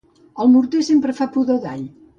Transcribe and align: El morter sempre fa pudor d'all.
El 0.45 0.49
morter 0.53 0.81
sempre 0.89 1.17
fa 1.21 1.29
pudor 1.37 1.65
d'all. 1.69 1.89